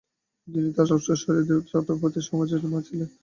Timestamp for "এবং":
1.31-1.45